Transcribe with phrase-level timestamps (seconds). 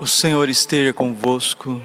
[0.00, 1.82] O Senhor esteja convosco.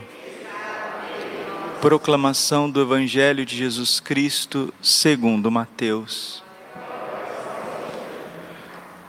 [1.81, 6.43] Proclamação do Evangelho de Jesus Cristo, segundo Mateus.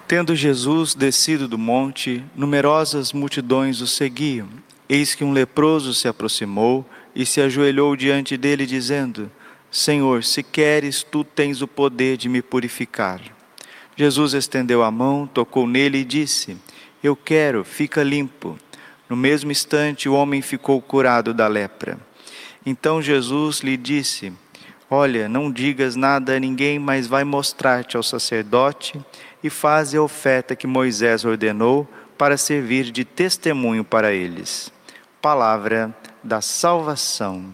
[0.08, 4.48] Tendo Jesus descido do monte, numerosas multidões o seguiam.
[4.88, 6.82] Eis que um leproso se aproximou
[7.14, 9.30] e se ajoelhou diante dele, dizendo:
[9.70, 13.20] Senhor, se queres, tu tens o poder de me purificar.
[13.94, 16.56] Jesus estendeu a mão, tocou nele e disse:
[17.02, 18.58] Eu quero, fica limpo.
[19.08, 21.98] No mesmo instante, o homem ficou curado da lepra.
[22.64, 24.32] Então Jesus lhe disse:
[24.90, 29.00] Olha, não digas nada a ninguém, mas vai mostrar-te ao sacerdote
[29.42, 34.72] e faze a oferta que Moisés ordenou para servir de testemunho para eles.
[35.20, 37.52] Palavra da salvação.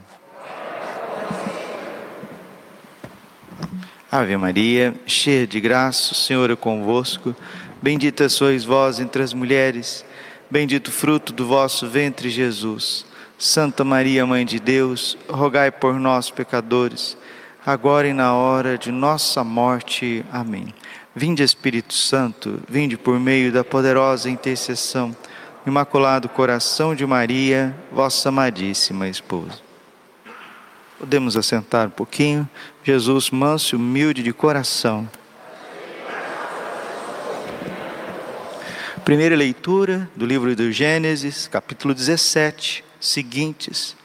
[4.12, 7.34] Ave Maria, cheia de graça, o Senhor é convosco.
[7.80, 10.04] Bendita sois vós entre as mulheres,
[10.50, 13.06] bendito fruto do vosso ventre, Jesus.
[13.38, 17.16] Santa Maria, Mãe de Deus, rogai por nós, pecadores,
[17.64, 20.24] agora e na hora de nossa morte.
[20.30, 20.74] Amém.
[21.14, 25.16] Vinde, Espírito Santo, vinde por meio da poderosa intercessão,
[25.66, 29.60] Imaculado Coração de Maria, vossa amadíssima esposa.
[30.98, 32.48] Podemos assentar um pouquinho.
[32.84, 35.08] Jesus, manso e humilde de coração.
[39.04, 43.96] Primeira leitura do livro do Gênesis, capítulo 17, seguintes.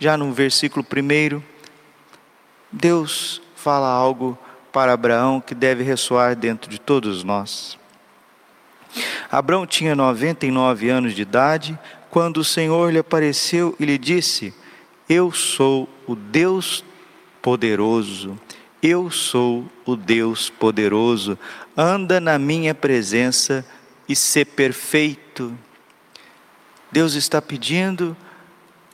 [0.00, 1.44] Já no versículo primeiro,
[2.72, 4.38] Deus fala algo
[4.72, 7.78] para Abraão que deve ressoar dentro de todos nós.
[9.30, 11.78] Abraão tinha 99 anos de idade
[12.10, 14.54] quando o Senhor lhe apareceu e lhe disse:
[15.08, 16.84] eu sou o Deus
[17.40, 18.38] poderoso,
[18.82, 21.38] eu sou o Deus poderoso,
[21.76, 23.64] anda na minha presença
[24.08, 25.56] e ser perfeito.
[26.90, 28.16] Deus está pedindo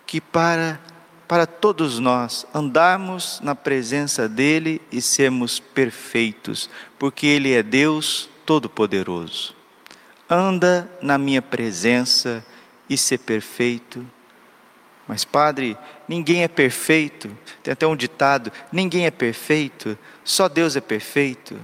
[0.07, 0.81] que para
[1.27, 9.57] para todos nós andarmos na presença dele e sermos perfeitos, porque ele é Deus todo-poderoso.
[10.29, 12.45] Anda na minha presença
[12.89, 14.07] e ser perfeito.
[15.09, 15.77] Mas, padre,
[16.09, 17.37] ninguém é perfeito.
[17.63, 21.59] Tem até um ditado: ninguém é perfeito, só Deus é perfeito.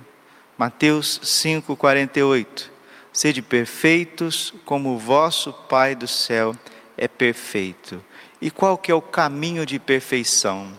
[0.59, 2.69] Mateus 5,48.
[3.13, 6.55] Sede perfeitos como o vosso Pai do céu
[6.97, 8.03] é perfeito.
[8.41, 10.73] E qual que é o caminho de perfeição?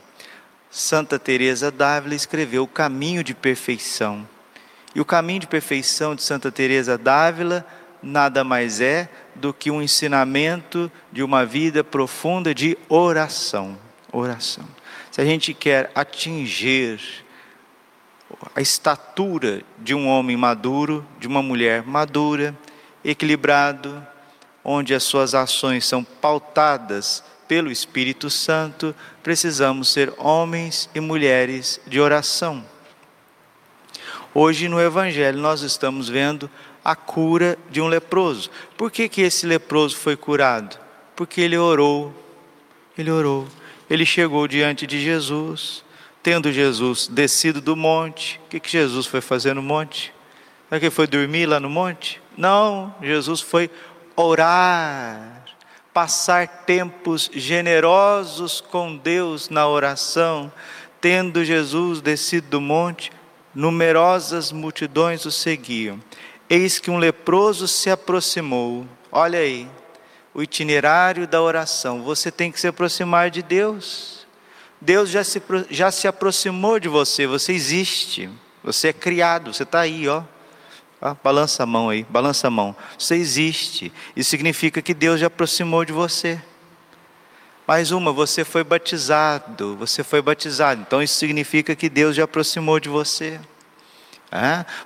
[0.70, 4.28] Santa Teresa d'Ávila escreveu o caminho de perfeição.
[4.96, 7.66] E o caminho de perfeição de Santa Teresa d'Ávila
[8.02, 13.78] nada mais é do que um ensinamento de uma vida profunda de oração.
[14.12, 14.66] Oração.
[15.12, 17.00] Se a gente quer atingir
[18.56, 22.56] a estatura de um homem maduro, de uma mulher madura,
[23.04, 24.06] equilibrado,
[24.64, 32.00] onde as suas ações são pautadas pelo Espírito Santo, precisamos ser homens e mulheres de
[32.00, 32.64] oração.
[34.34, 36.50] Hoje no Evangelho nós estamos vendo
[36.84, 38.50] a cura de um leproso.
[38.78, 40.80] Por que, que esse leproso foi curado?
[41.16, 42.14] Porque ele orou,
[42.98, 43.48] ele orou,
[43.90, 45.84] ele chegou diante de Jesus,
[46.24, 50.14] tendo Jesus descido do monte, o que, que Jesus foi fazer no monte?
[50.70, 52.22] Será que ele foi dormir lá no monte?
[52.38, 53.70] Não, Jesus foi
[54.16, 55.44] orar,
[55.94, 60.52] passar tempos generosos com Deus na oração,
[61.00, 63.12] tendo Jesus descido do monte,
[63.54, 66.00] numerosas multidões o seguiam.
[66.50, 68.86] Eis que um leproso se aproximou.
[69.12, 69.68] Olha aí,
[70.34, 72.04] o itinerário da oração.
[72.04, 74.21] Você tem que se aproximar de Deus.
[74.82, 78.28] Deus já se, já se aproximou de você, você existe.
[78.64, 80.24] Você é criado, você está aí, ó.
[81.00, 81.16] ó.
[81.24, 82.76] Balança a mão aí, balança a mão.
[82.98, 83.94] Você existe.
[84.16, 86.42] Isso significa que Deus já aproximou de você.
[87.68, 90.82] Mais uma, você foi batizado, você foi batizado.
[90.82, 93.40] Então isso significa que Deus já aproximou de você.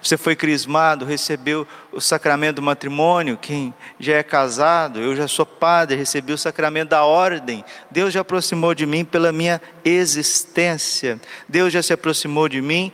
[0.01, 3.37] Você foi crismado, recebeu o sacramento do matrimônio.
[3.37, 7.63] Quem já é casado, eu já sou padre, recebi o sacramento da ordem.
[7.91, 11.21] Deus já aproximou de mim pela minha existência.
[11.47, 12.91] Deus já se aproximou de mim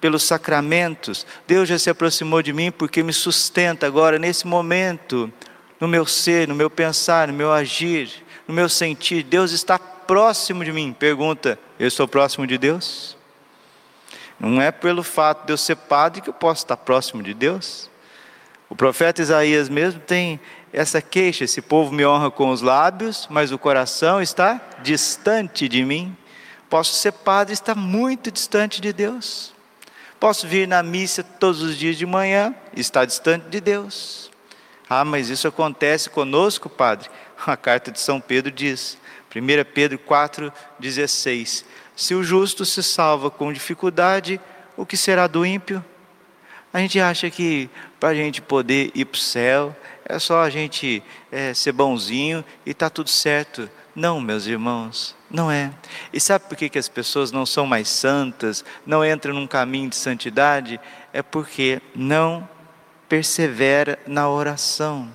[0.00, 1.26] pelos sacramentos.
[1.46, 5.30] Deus já se aproximou de mim porque me sustenta agora, nesse momento,
[5.78, 8.10] no meu ser, no meu pensar, no meu agir,
[8.48, 9.22] no meu sentir.
[9.22, 10.94] Deus está próximo de mim.
[10.98, 13.13] Pergunta: eu estou próximo de Deus?
[14.38, 17.90] Não é pelo fato de eu ser padre que eu posso estar próximo de Deus.
[18.68, 20.40] O profeta Isaías mesmo tem
[20.72, 25.84] essa queixa: esse povo me honra com os lábios, mas o coração está distante de
[25.84, 26.16] mim.
[26.68, 29.54] Posso ser padre e estar muito distante de Deus.
[30.18, 34.30] Posso vir na missa todos os dias de manhã e estar distante de Deus.
[34.88, 37.10] Ah, mas isso acontece conosco, Padre?
[37.46, 38.98] A carta de São Pedro diz,
[39.34, 41.64] 1 Pedro 4,16:
[41.96, 44.40] Se o justo se salva com dificuldade,
[44.76, 45.84] o que será do ímpio?
[46.72, 47.70] A gente acha que
[48.00, 52.44] para a gente poder ir para o céu, é só a gente é, ser bonzinho
[52.66, 53.70] e está tudo certo.
[53.94, 55.70] Não, meus irmãos, não é.
[56.12, 59.88] E sabe por que, que as pessoas não são mais santas, não entram num caminho
[59.88, 60.80] de santidade?
[61.12, 62.48] É porque não
[63.08, 65.08] persevera na oração.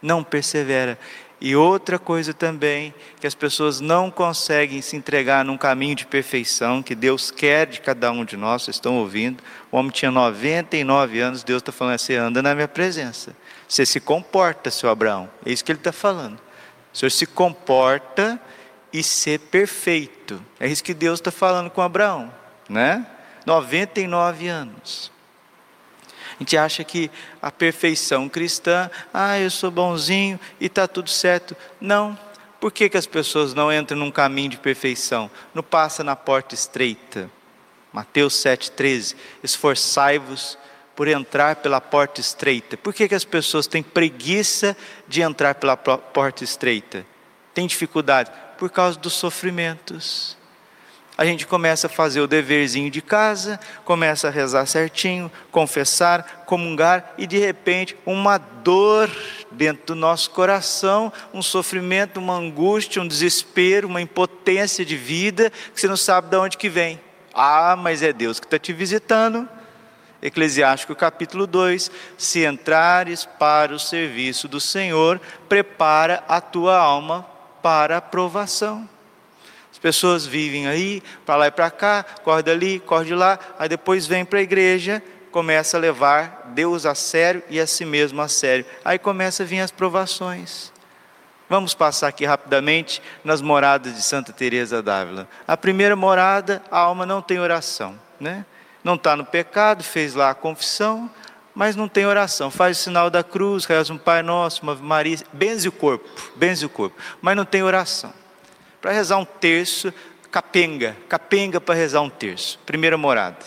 [0.00, 0.98] Não persevera.
[1.44, 6.82] E outra coisa também, que as pessoas não conseguem se entregar num caminho de perfeição
[6.82, 9.44] que Deus quer de cada um de nós, vocês estão ouvindo.
[9.70, 13.36] O homem tinha 99 anos, Deus está falando assim: anda na minha presença.
[13.68, 15.28] Você se comporta, seu Abraão.
[15.44, 16.40] É isso que ele está falando.
[16.90, 18.40] O senhor se comporta
[18.90, 20.42] e ser perfeito.
[20.58, 22.32] É isso que Deus está falando com Abraão,
[22.70, 23.06] né?
[23.44, 25.12] 99 anos.
[26.34, 27.10] A gente acha que
[27.40, 31.56] a perfeição cristã, ah, eu sou bonzinho e está tudo certo.
[31.80, 32.18] Não.
[32.60, 35.30] Por que, que as pessoas não entram num caminho de perfeição?
[35.54, 37.30] Não passa na porta estreita.
[37.92, 39.14] Mateus 7,13.
[39.42, 40.58] Esforçai-vos
[40.96, 42.76] por entrar pela porta estreita.
[42.76, 44.76] Por que, que as pessoas têm preguiça
[45.06, 47.06] de entrar pela porta estreita?
[47.52, 48.30] Tem dificuldade?
[48.58, 50.36] Por causa dos sofrimentos
[51.16, 57.14] a gente começa a fazer o deverzinho de casa, começa a rezar certinho, confessar, comungar
[57.16, 59.08] e de repente uma dor
[59.52, 65.80] dentro do nosso coração, um sofrimento, uma angústia, um desespero, uma impotência de vida que
[65.80, 67.00] você não sabe de onde que vem.
[67.32, 69.48] Ah, mas é Deus que está te visitando.
[70.20, 77.24] Eclesiástico capítulo 2: Se entrares para o serviço do Senhor, prepara a tua alma
[77.62, 78.88] para a provação
[79.84, 84.06] pessoas vivem aí, para lá e para cá, corre dali, corre de lá, aí depois
[84.06, 88.26] vem para a igreja, começa a levar Deus a sério e a si mesmo a
[88.26, 88.64] sério.
[88.82, 90.72] Aí começa a vir as provações.
[91.50, 95.28] Vamos passar aqui rapidamente nas moradas de Santa Teresa d'Ávila.
[95.46, 98.46] A primeira morada, a alma não tem oração, né?
[98.82, 101.10] Não está no pecado, fez lá a confissão,
[101.54, 102.50] mas não tem oração.
[102.50, 106.64] Faz o sinal da cruz, reza um Pai Nosso, uma Maria, benze o corpo, benze
[106.64, 108.23] o corpo, mas não tem oração
[108.84, 109.90] para rezar um terço,
[110.30, 112.58] capenga, capenga para rezar um terço.
[112.66, 113.38] Primeira morada.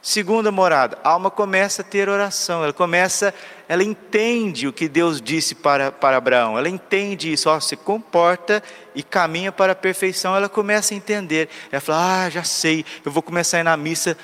[0.00, 3.34] Segunda morada, a alma começa a ter oração, ela começa,
[3.68, 8.62] ela entende o que Deus disse para, para Abraão, ela entende isso, ó, se comporta
[8.94, 11.48] e caminha para a perfeição, ela começa a entender.
[11.72, 14.16] Ela fala: Ah, já sei, eu vou começar a ir na missa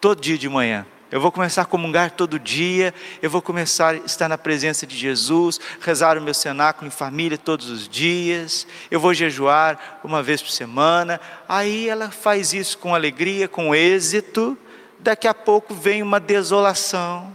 [0.00, 0.86] todo dia de manhã.
[1.16, 2.92] Eu vou começar a comungar todo dia,
[3.22, 7.38] eu vou começar a estar na presença de Jesus, rezar o meu cenáculo em família
[7.38, 11.18] todos os dias, eu vou jejuar uma vez por semana.
[11.48, 14.58] Aí ela faz isso com alegria, com êxito.
[14.98, 17.32] Daqui a pouco vem uma desolação,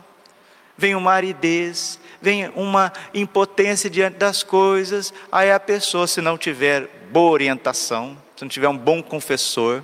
[0.78, 5.12] vem uma aridez, vem uma impotência diante das coisas.
[5.32, 9.82] Aí a pessoa, se não tiver boa orientação, se não tiver um bom confessor,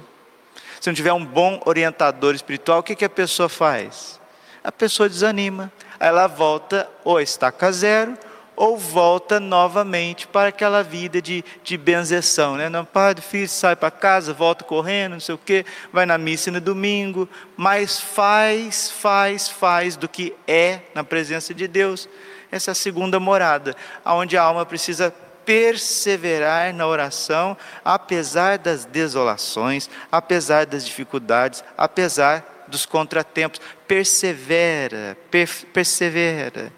[0.80, 4.20] se não tiver um bom orientador espiritual, o que, que a pessoa faz?
[4.64, 5.72] A pessoa desanima.
[6.00, 8.18] Aí ela volta ou a estaca zero,
[8.58, 12.68] ou volta novamente para aquela vida de, de benzeção, né?
[12.70, 15.64] Não, padre, filho, sai para casa, volta correndo, não sei o quê,
[15.94, 21.68] vai na missa no domingo, mas faz, faz, faz do que é na presença de
[21.68, 22.10] Deus.
[22.52, 25.14] Essa é a segunda morada, aonde a alma precisa
[25.48, 33.62] perseverar na oração, apesar das desolações, apesar das dificuldades, apesar dos contratempos.
[33.88, 36.74] Persevera, per, persevera.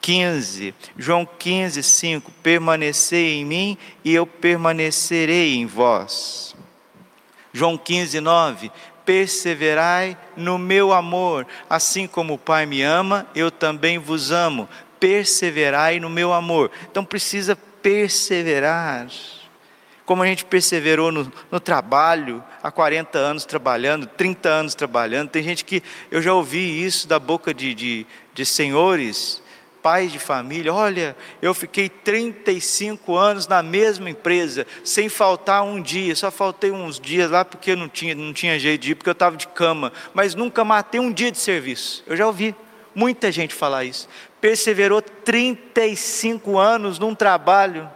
[0.00, 6.54] 15, João 15, 5: Permanecei em mim e eu permanecerei em vós.
[7.52, 8.70] João 15, 9:
[9.04, 14.68] Perseverai no meu amor, assim como o Pai me ama, eu também vos amo.
[15.00, 16.70] Perseverai no meu amor.
[16.88, 19.08] Então precisa perseverar.
[20.04, 25.30] Como a gente perseverou no, no, trabalho, há 40 anos trabalhando, 30 anos trabalhando.
[25.30, 29.42] Tem gente que, eu já ouvi isso da boca de, de, de senhores,
[29.82, 30.72] pais de família.
[30.72, 36.14] Olha, eu fiquei 35 anos na mesma empresa, sem faltar um dia.
[36.16, 39.12] Só faltei uns dias lá porque não tinha, não tinha jeito de ir, porque eu
[39.12, 39.92] estava de cama.
[40.14, 42.02] Mas nunca matei um dia de serviço.
[42.06, 42.54] Eu já ouvi
[42.94, 44.08] muita gente falar isso
[44.42, 47.88] perseverou 35 anos num trabalho,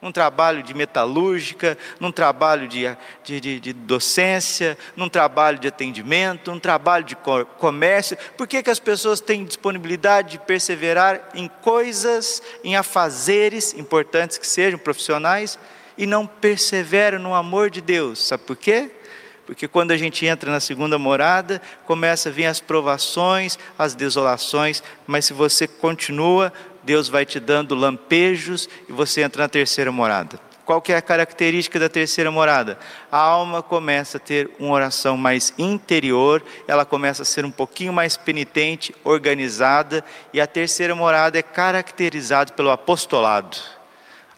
[0.00, 2.84] num trabalho de metalúrgica, num trabalho de,
[3.24, 7.16] de, de, de docência, num trabalho de atendimento, num trabalho de
[7.58, 8.16] comércio.
[8.36, 14.46] Por que, que as pessoas têm disponibilidade de perseverar em coisas, em afazeres importantes que
[14.46, 15.58] sejam profissionais,
[15.98, 18.24] e não perseveram no amor de Deus?
[18.24, 18.88] Sabe por quê?
[19.52, 24.82] Porque quando a gente entra na segunda morada, começa a vir as provações, as desolações,
[25.06, 26.50] mas se você continua
[26.82, 30.40] Deus vai te dando lampejos e você entra na terceira morada.
[30.64, 32.78] Qual que é a característica da terceira morada?
[33.10, 37.92] A alma começa a ter uma oração mais interior, ela começa a ser um pouquinho
[37.92, 43.81] mais penitente, organizada, e a terceira morada é caracterizada pelo apostolado.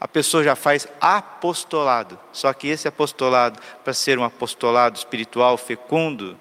[0.05, 6.39] A pessoa já faz apostolado, só que esse apostolado, para ser um apostolado espiritual fecundo,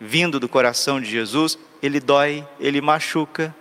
[0.00, 3.54] vindo do coração de Jesus, ele dói, ele machuca.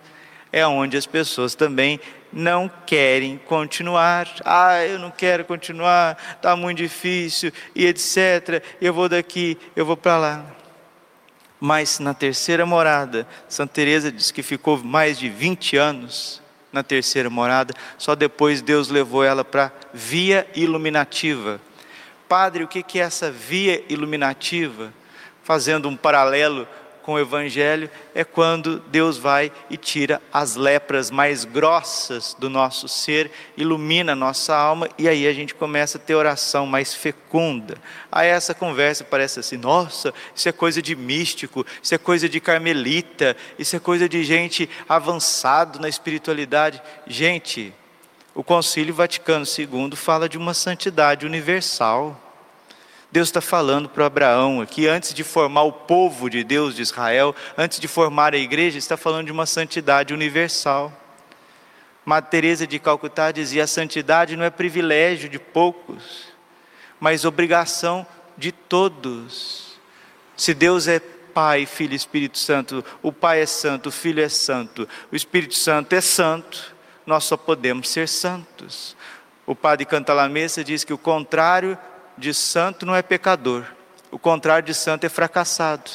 [0.51, 1.99] É onde as pessoas também
[2.31, 4.27] não querem continuar.
[4.43, 8.63] Ah, eu não quero continuar, está muito difícil, e etc.
[8.81, 10.45] Eu vou daqui, eu vou para lá.
[11.59, 16.42] Mas na terceira morada, Santa Teresa diz que ficou mais de 20 anos
[16.73, 21.61] na terceira morada, só depois Deus levou ela para via iluminativa.
[22.27, 24.91] Padre, o que é essa via iluminativa?
[25.43, 26.67] Fazendo um paralelo
[27.03, 32.87] com o Evangelho é quando Deus vai e tira as lepras mais grossas do nosso
[32.87, 37.75] ser, ilumina a nossa alma e aí a gente começa a ter oração mais fecunda.
[38.11, 42.39] Aí essa conversa parece assim: nossa, isso é coisa de místico, isso é coisa de
[42.39, 46.81] carmelita, isso é coisa de gente avançado na espiritualidade.
[47.05, 47.73] Gente,
[48.33, 52.19] o Concílio Vaticano II fala de uma santidade universal.
[53.13, 57.35] Deus está falando para Abraão aqui, antes de formar o povo de Deus de Israel,
[57.55, 60.91] antes de formar a igreja, está falando de uma santidade universal.
[62.03, 66.23] Madre Teresa de Calcutá dizia: a santidade não é privilégio de poucos,
[66.99, 68.03] mas obrigação
[68.35, 69.79] de todos.
[70.35, 74.29] Se Deus é Pai, Filho e Espírito Santo, o Pai é santo, o Filho é
[74.29, 78.97] santo, o Espírito Santo é santo, nós só podemos ser santos.
[79.45, 81.77] O padre Cantalamessa diz que o contrário
[82.17, 83.63] de santo não é pecador.
[84.11, 85.89] O contrário de santo é fracassado.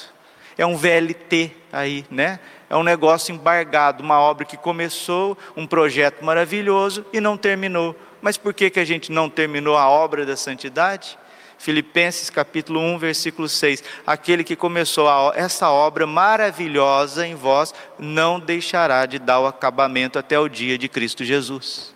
[0.57, 2.41] É um VLT aí, né?
[2.69, 7.97] É um negócio embargado, uma obra que começou, um projeto maravilhoso e não terminou.
[8.21, 11.17] Mas por que, que a gente não terminou a obra da santidade?
[11.59, 13.83] Filipenses capítulo 1, versículo 6.
[14.07, 20.19] Aquele que começou a, essa obra maravilhosa em vós não deixará de dar o acabamento
[20.19, 21.93] até o dia de Cristo Jesus.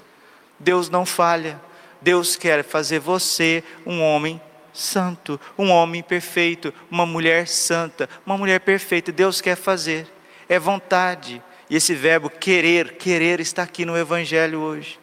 [0.58, 1.60] Deus não falha.
[2.02, 4.40] Deus quer fazer você um homem
[4.72, 9.12] santo, um homem perfeito, uma mulher santa, uma mulher perfeita.
[9.12, 10.06] Deus quer fazer,
[10.48, 11.42] é vontade.
[11.68, 14.98] E esse verbo querer, querer está aqui no Evangelho hoje.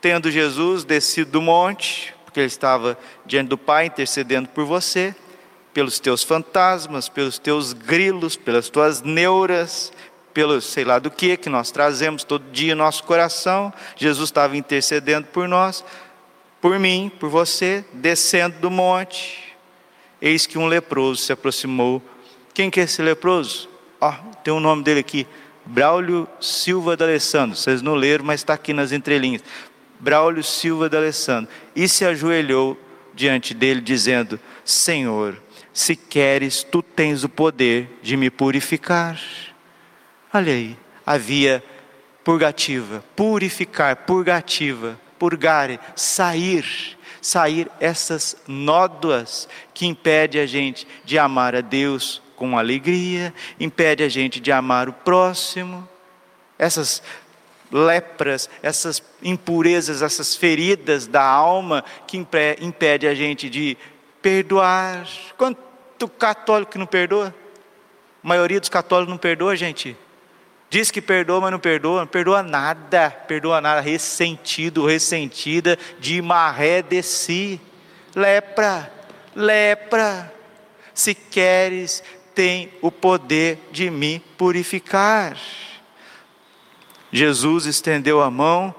[0.00, 5.14] Tendo Jesus descido do monte, porque ele estava diante do Pai intercedendo por você,
[5.72, 9.92] pelos teus fantasmas, pelos teus grilos, pelas tuas neuras,
[10.34, 13.72] pelo sei lá do que que nós trazemos todo dia no nosso coração.
[13.96, 15.84] Jesus estava intercedendo por nós
[16.62, 19.52] por mim, por você, descendo do monte.
[20.20, 22.00] Eis que um leproso se aproximou.
[22.54, 23.68] Quem que é esse leproso?
[24.00, 24.12] Oh,
[24.44, 25.26] tem o um nome dele aqui,
[25.66, 27.56] Braulio Silva de Alessandro.
[27.56, 29.42] Vocês não leram, mas está aqui nas entrelinhas.
[29.98, 31.50] Braulio Silva de Alessandro.
[31.74, 32.78] E se ajoelhou
[33.12, 35.42] diante dele, dizendo: Senhor,
[35.72, 39.20] se queres, tu tens o poder de me purificar.
[40.32, 41.62] Olha aí, havia
[42.22, 51.60] purgativa, purificar, purgativa purgare, sair, sair essas nódoas que impede a gente de amar a
[51.60, 55.88] Deus com alegria, impede a gente de amar o próximo.
[56.58, 57.04] Essas
[57.70, 63.78] lepras, essas impurezas, essas feridas da alma que impede a gente de
[64.20, 65.06] perdoar.
[65.38, 67.32] Quanto católico não perdoa?
[68.24, 69.96] A maioria dos católicos não perdoa, gente.
[70.72, 76.80] Diz que perdoa, mas não perdoa, não perdoa nada, perdoa nada, ressentido, ressentida, de maré
[76.80, 77.60] de si.
[78.16, 78.90] Lepra,
[79.36, 80.32] lepra,
[80.94, 82.02] se queres,
[82.34, 85.36] tem o poder de me purificar.
[87.12, 88.74] Jesus estendeu a mão,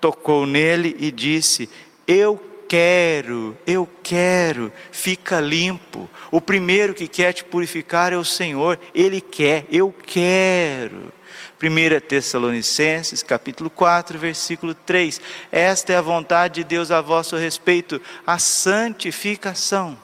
[0.00, 1.70] tocou nele e disse:
[2.04, 2.36] Eu
[2.68, 6.08] quero, eu quero, fica limpo.
[6.30, 11.12] O primeiro que quer te purificar é o Senhor, Ele quer, eu quero.
[11.60, 15.20] 1 Tessalonicenses, capítulo 4, versículo 3.
[15.50, 19.98] Esta é a vontade de Deus a vosso respeito, a santificação.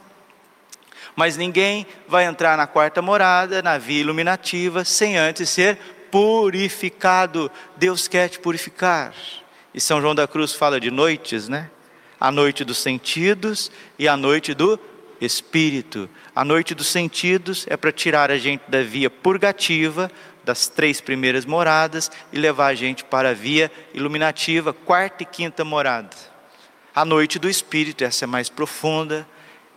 [1.14, 5.78] Mas ninguém vai entrar na quarta morada, na via iluminativa, sem antes ser
[6.10, 7.48] purificado.
[7.76, 9.14] Deus quer te purificar.
[9.72, 11.70] E São João da Cruz fala de noites, né?
[12.20, 14.78] A noite dos sentidos e a noite do
[15.20, 16.08] espírito.
[16.34, 20.10] A noite dos sentidos é para tirar a gente da via purgativa
[20.44, 25.64] das três primeiras moradas e levar a gente para a via iluminativa, quarta e quinta
[25.64, 26.10] morada.
[26.94, 29.26] A noite do Espírito, essa é mais profunda,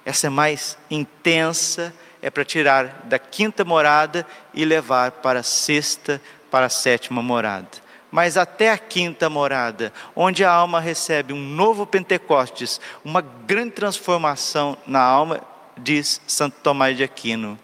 [0.06, 6.22] essa é mais intensa, é para tirar da quinta morada e levar para a sexta,
[6.52, 7.87] para a sétima morada.
[8.12, 14.78] Mas até a quinta morada, onde a alma recebe um novo Pentecostes, uma grande transformação
[14.88, 15.42] na alma,
[15.78, 17.60] diz Santo Tomás de Aquino.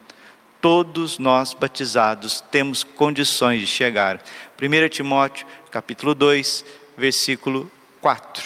[0.62, 4.22] Todos nós batizados temos condições de chegar.
[4.62, 6.64] 1 Timóteo, capítulo 2,
[6.98, 7.70] versículo
[8.00, 8.44] 4.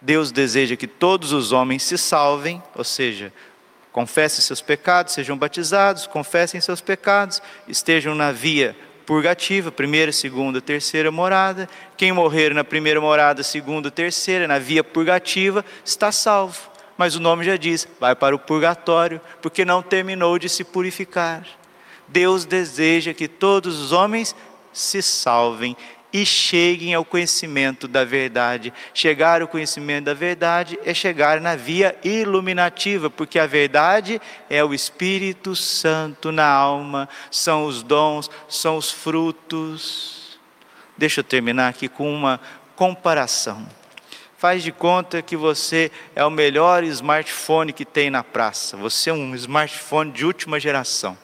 [0.00, 3.32] Deus deseja que todos os homens se salvem, ou seja,
[3.90, 11.10] confessem seus pecados, sejam batizados, confessem seus pecados, estejam na via purgativa, primeira, segunda, terceira
[11.12, 11.68] morada.
[11.96, 16.70] Quem morrer na primeira morada, segunda, terceira, na via purgativa, está salvo.
[16.98, 21.46] Mas o nome já diz, vai para o purgatório, porque não terminou de se purificar.
[22.08, 24.34] Deus deseja que todos os homens
[24.72, 25.76] se salvem
[26.12, 28.72] e cheguem ao conhecimento da verdade.
[28.94, 34.72] Chegar ao conhecimento da verdade é chegar na via iluminativa, porque a verdade é o
[34.72, 40.38] Espírito Santo na alma, são os dons, são os frutos.
[40.96, 42.40] Deixa eu terminar aqui com uma
[42.74, 43.66] comparação.
[44.38, 48.76] Faz de conta que você é o melhor smartphone que tem na praça.
[48.76, 51.16] Você é um smartphone de última geração.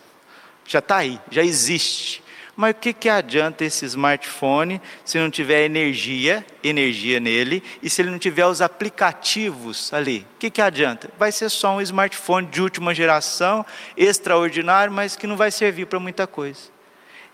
[0.66, 2.21] Já está aí, já existe.
[2.54, 8.02] Mas o que, que adianta esse smartphone se não tiver energia, energia nele, e se
[8.02, 10.26] ele não tiver os aplicativos ali?
[10.34, 11.10] O que, que adianta?
[11.18, 13.64] Vai ser só um smartphone de última geração,
[13.96, 16.60] extraordinário, mas que não vai servir para muita coisa.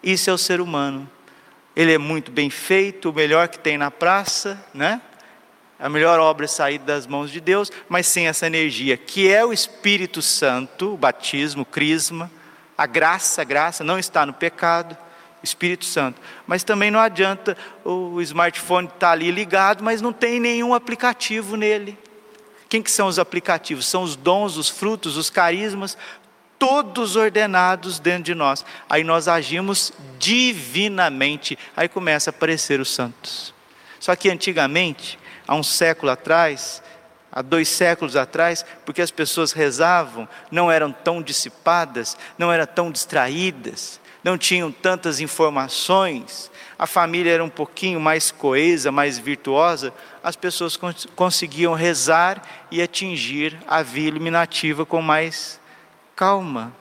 [0.03, 1.11] Isso é o ser humano.
[1.75, 5.01] Ele é muito bem feito, o melhor que tem na praça, né?
[5.81, 9.45] A melhor obra é sair das mãos de Deus, mas sem essa energia, que é
[9.45, 12.31] o Espírito Santo, o batismo, o crisma,
[12.77, 14.97] a graça, a graça não está no pecado
[15.43, 16.21] Espírito Santo.
[16.47, 21.57] Mas também não adianta o smartphone estar tá ali ligado, mas não tem nenhum aplicativo
[21.57, 21.99] nele.
[22.69, 23.87] Quem que são os aplicativos?
[23.87, 25.97] São os dons, os frutos, os carismas,
[26.59, 28.65] todos ordenados dentro de nós.
[28.89, 31.59] Aí nós agimos divinamente.
[31.77, 33.55] Aí começa a aparecer os santos.
[33.99, 36.83] Só que antigamente, há um século atrás,
[37.33, 42.91] há dois séculos atrás, porque as pessoas rezavam, não eram tão dissipadas, não eram tão
[42.91, 50.37] distraídas, não tinham tantas informações, a família era um pouquinho mais coesa, mais virtuosa, as
[50.37, 55.61] pessoas cons conseguiam rezar e atingir a via iluminativa com mais
[56.15, 56.73] calma,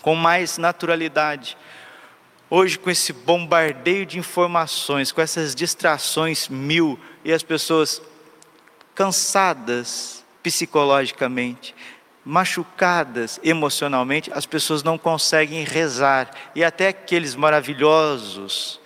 [0.00, 1.56] com mais naturalidade.
[2.50, 8.02] Hoje, com esse bombardeio de informações, com essas distrações mil, e as pessoas
[8.94, 11.74] cansadas psicologicamente,
[12.24, 16.30] machucadas emocionalmente, as pessoas não conseguem rezar.
[16.54, 18.80] E até aqueles maravilhosos,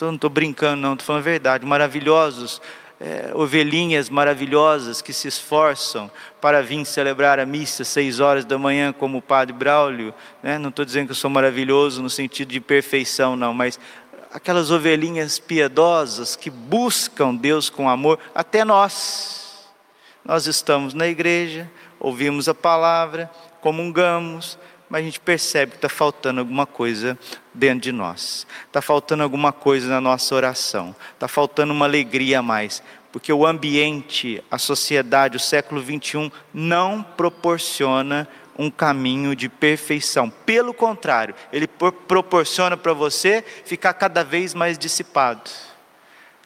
[0.00, 2.60] não estou brincando, não, estou falando a verdade, maravilhosos,
[3.00, 6.08] é, ovelhinhas maravilhosas que se esforçam
[6.40, 10.14] para vir celebrar a missa seis horas da manhã, como o Padre Braulio.
[10.40, 10.56] Né?
[10.56, 13.78] Não estou dizendo que eu sou maravilhoso no sentido de perfeição, não, mas
[14.32, 19.68] aquelas ovelhinhas piedosas que buscam Deus com amor, até nós.
[20.24, 21.68] Nós estamos na igreja,
[22.02, 24.58] ouvimos a palavra, comungamos,
[24.90, 27.16] mas a gente percebe que está faltando alguma coisa
[27.54, 32.42] dentro de nós, está faltando alguma coisa na nossa oração, está faltando uma alegria a
[32.42, 40.28] mais, porque o ambiente, a sociedade, o século 21 não proporciona um caminho de perfeição.
[40.28, 45.50] Pelo contrário, ele proporciona para você ficar cada vez mais dissipado.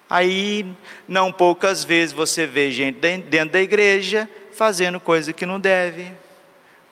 [0.09, 0.65] Aí,
[1.09, 6.11] não poucas vezes você vê gente dentro da igreja fazendo coisa que não deve,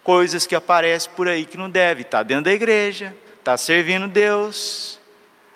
[0.03, 5.00] coisas que aparecem por aí que não deve, está dentro da igreja, está servindo Deus.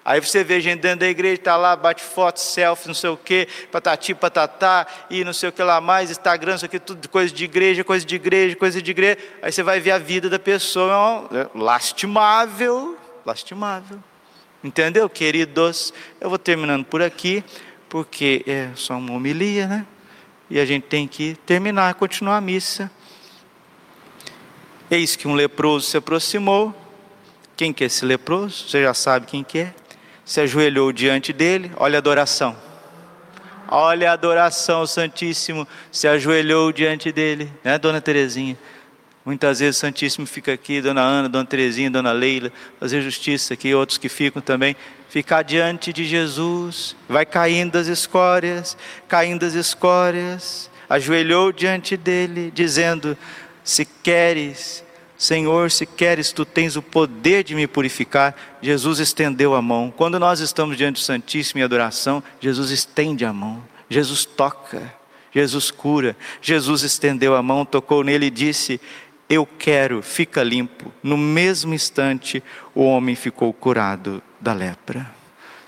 [0.04, 3.16] Aí você vê gente dentro da igreja, está lá, bate foto, selfie, não sei o
[3.16, 7.32] que, patati, patatá, e não sei o que lá mais, Instagram, isso aqui, tudo coisa
[7.32, 9.18] de igreja, coisa de igreja, coisa de igreja.
[9.42, 13.98] Aí você vai ver a vida da pessoa, é lastimável, lastimável.
[14.64, 15.92] Entendeu, queridos?
[16.18, 17.44] Eu vou terminando por aqui,
[17.86, 19.86] porque é só uma homilia, né?
[20.50, 22.90] E a gente tem que terminar, continuar a missa.
[24.90, 26.74] Eis que um leproso se aproximou.
[27.56, 28.68] Quem que é esse leproso?
[28.68, 29.74] Você já sabe quem que é.
[30.24, 31.70] Se ajoelhou diante dele.
[31.76, 32.56] Olha a adoração.
[33.70, 38.56] Olha a adoração, Santíssimo se ajoelhou diante dele, né, Dona Terezinha?
[39.26, 43.74] Muitas vezes o Santíssimo fica aqui, Dona Ana, Dona Terezinha, Dona Leila, fazer justiça aqui,
[43.74, 44.74] outros que ficam também
[45.08, 53.16] ficar diante de Jesus, vai caindo as escórias, caindo as escórias, ajoelhou diante dele, dizendo:
[53.64, 54.84] Se queres,
[55.16, 58.36] Senhor, se queres, tu tens o poder de me purificar.
[58.62, 59.92] Jesus estendeu a mão.
[59.94, 64.94] Quando nós estamos diante do Santíssimo em adoração, Jesus estende a mão, Jesus toca,
[65.34, 66.16] Jesus cura.
[66.40, 68.80] Jesus estendeu a mão, tocou nele e disse:
[69.28, 70.92] Eu quero, fica limpo.
[71.02, 72.42] No mesmo instante,
[72.74, 75.10] o homem ficou curado da lepra.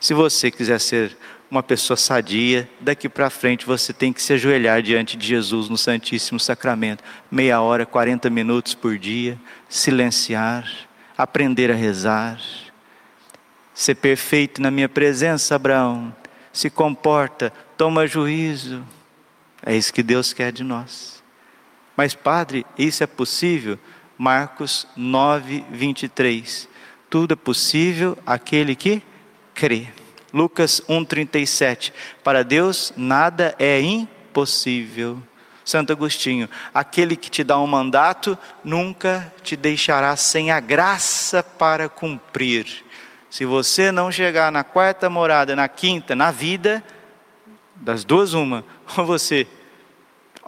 [0.00, 1.16] Se você quiser ser
[1.50, 5.76] uma pessoa sadia, daqui para frente você tem que se ajoelhar diante de Jesus no
[5.76, 10.64] Santíssimo Sacramento, meia hora, 40 minutos por dia, silenciar,
[11.18, 12.40] aprender a rezar,
[13.74, 16.14] ser perfeito na minha presença, Abraão,
[16.52, 18.84] se comporta, toma juízo.
[19.64, 21.19] É isso que Deus quer de nós.
[21.96, 23.78] Mas, Padre, isso é possível?
[24.16, 26.68] Marcos 9, 23.
[27.08, 29.02] Tudo é possível aquele que
[29.54, 29.88] crê.
[30.32, 31.92] Lucas 1,37.
[32.22, 35.22] Para Deus nada é impossível.
[35.64, 41.88] Santo Agostinho, aquele que te dá um mandato nunca te deixará sem a graça para
[41.88, 42.84] cumprir.
[43.30, 46.82] Se você não chegar na quarta morada, na quinta, na vida,
[47.76, 48.64] das duas, uma,
[48.98, 49.46] ou você,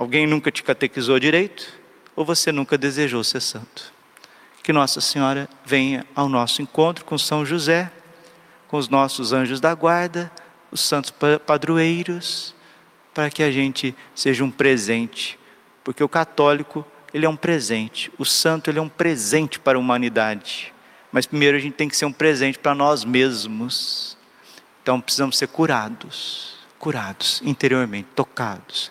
[0.02, 1.80] alguém nunca te catequizou direito,
[2.14, 3.92] ou você nunca desejou ser santo.
[4.62, 7.90] Que Nossa Senhora venha ao nosso encontro com São José
[8.72, 10.32] com os nossos anjos da guarda,
[10.70, 11.12] os santos
[11.44, 12.54] padroeiros,
[13.12, 15.38] para que a gente seja um presente,
[15.84, 19.78] porque o católico, ele é um presente, o santo, ele é um presente para a
[19.78, 20.72] humanidade,
[21.12, 24.16] mas primeiro a gente tem que ser um presente para nós mesmos,
[24.82, 28.90] então precisamos ser curados, curados interiormente, tocados,